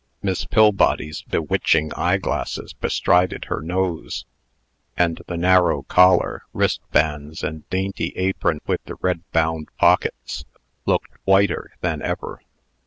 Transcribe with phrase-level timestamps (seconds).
[0.23, 4.25] Miss Pillbody's bewitching eyeglasses bestrided her nose;
[4.97, 10.43] and the narrow collar, wristbands, and dainty apron with the red bound pockets,
[10.87, 12.41] looked whiter than ever.